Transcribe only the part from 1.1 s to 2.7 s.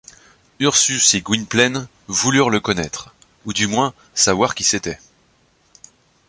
et Gwynplaine voulurent le